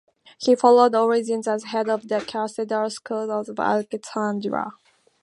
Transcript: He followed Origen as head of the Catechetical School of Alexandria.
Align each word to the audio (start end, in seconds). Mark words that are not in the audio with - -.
He 0.39 0.55
followed 0.55 0.95
Origen 0.95 1.43
as 1.45 1.65
head 1.65 1.87
of 1.87 2.07
the 2.07 2.21
Catechetical 2.21 2.89
School 2.89 3.29
of 3.29 3.59
Alexandria. 3.59 4.71